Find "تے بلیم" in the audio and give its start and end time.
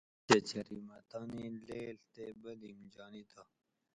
2.13-2.79